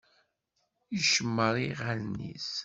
Icemmeṛ 0.97 1.55
i 1.57 1.65
yiɣallen-is. 1.67 2.51